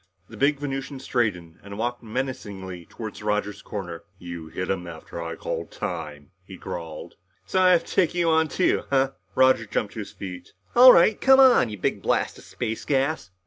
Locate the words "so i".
7.45-7.69